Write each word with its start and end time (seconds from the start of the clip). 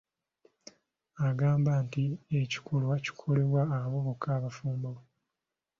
Agamba 1.27 1.71
nti 1.83 2.03
ekikolwa 2.41 2.95
kikolebwa 3.03 3.61
abo 3.79 3.97
bokka 4.05 4.29
abafumbo. 4.37 4.91